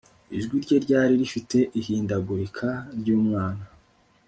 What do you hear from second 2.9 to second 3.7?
ryumwana